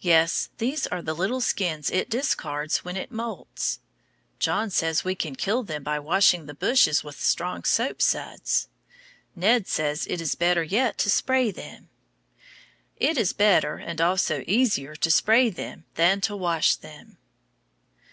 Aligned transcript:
Yes, 0.00 0.48
these 0.58 0.88
are 0.88 1.00
the 1.00 1.14
little 1.14 1.40
skins 1.40 1.90
it 1.92 2.10
discards 2.10 2.84
when 2.84 2.96
it 2.96 3.12
moults. 3.12 3.78
John 4.40 4.68
says 4.68 5.04
we 5.04 5.14
can 5.14 5.36
kill 5.36 5.62
them 5.62 5.84
by 5.84 6.00
washing 6.00 6.46
the 6.46 6.54
bushes 6.56 7.04
with 7.04 7.20
strong 7.20 7.62
soap 7.62 8.02
suds. 8.02 8.66
Ned 9.36 9.68
says 9.68 10.08
it 10.08 10.20
is 10.20 10.34
better 10.34 10.64
yet 10.64 10.98
to 10.98 11.08
spray 11.08 11.52
them. 11.52 11.88
It 12.96 13.16
is 13.16 13.32
better 13.32 13.76
and 13.76 14.00
also 14.00 14.42
easier 14.48 14.96
to 14.96 15.08
spray 15.08 15.50
them 15.50 15.84
than 15.94 16.20
to 16.22 16.34
wash 16.36 16.74
them. 16.74 17.18